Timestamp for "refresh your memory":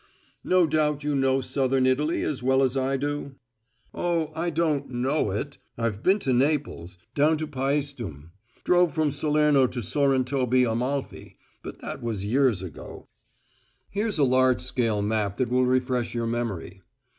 15.67-16.81